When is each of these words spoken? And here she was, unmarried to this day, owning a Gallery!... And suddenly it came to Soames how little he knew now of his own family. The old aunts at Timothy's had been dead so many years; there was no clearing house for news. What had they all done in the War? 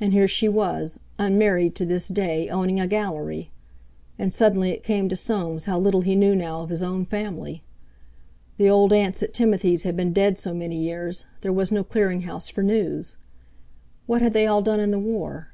And 0.00 0.14
here 0.14 0.26
she 0.26 0.48
was, 0.48 0.98
unmarried 1.18 1.74
to 1.74 1.84
this 1.84 2.08
day, 2.08 2.48
owning 2.48 2.80
a 2.80 2.86
Gallery!... 2.86 3.50
And 4.18 4.32
suddenly 4.32 4.70
it 4.70 4.82
came 4.82 5.06
to 5.10 5.16
Soames 5.16 5.66
how 5.66 5.78
little 5.78 6.00
he 6.00 6.16
knew 6.16 6.34
now 6.34 6.62
of 6.62 6.70
his 6.70 6.80
own 6.82 7.04
family. 7.04 7.62
The 8.56 8.70
old 8.70 8.90
aunts 8.94 9.22
at 9.22 9.34
Timothy's 9.34 9.82
had 9.82 9.98
been 9.98 10.14
dead 10.14 10.38
so 10.38 10.54
many 10.54 10.76
years; 10.76 11.26
there 11.42 11.52
was 11.52 11.70
no 11.70 11.84
clearing 11.84 12.22
house 12.22 12.48
for 12.48 12.62
news. 12.62 13.18
What 14.06 14.22
had 14.22 14.32
they 14.32 14.46
all 14.46 14.62
done 14.62 14.80
in 14.80 14.92
the 14.92 14.98
War? 14.98 15.48